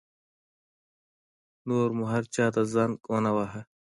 نور 1.67 1.89
مو 1.97 2.05
چا 2.33 2.45
ته 2.53 2.61
زنګ 2.73 2.93
ونه 3.13 3.31
وهلو. 3.35 3.63